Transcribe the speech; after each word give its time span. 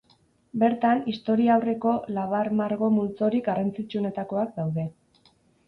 Bertan, 0.61 1.03
Historiaurreko 1.11 1.93
labar-margo 2.17 2.91
multzorik 2.97 3.47
garrantzitsuenetakoak 3.53 4.59
daude. 4.59 4.91